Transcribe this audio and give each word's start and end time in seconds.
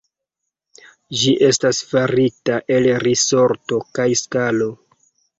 Ĝi 1.23 1.33
estas 1.47 1.81
farita 1.89 2.57
el 2.77 2.87
risorto 3.03 3.79
kaj 3.99 4.07
skalo. 4.23 4.71